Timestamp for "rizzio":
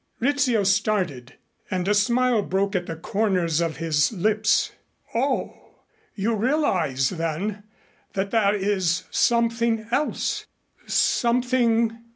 0.19-0.63